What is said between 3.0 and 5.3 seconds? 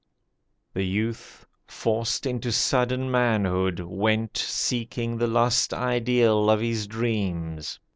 manhood, went Seeking the